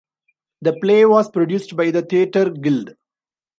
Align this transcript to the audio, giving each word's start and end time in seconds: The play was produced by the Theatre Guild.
The 0.63 0.77
play 0.81 1.05
was 1.05 1.29
produced 1.29 1.75
by 1.77 1.91
the 1.91 2.01
Theatre 2.01 2.49
Guild. 2.49 2.95